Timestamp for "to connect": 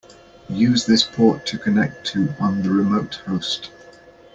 1.45-2.07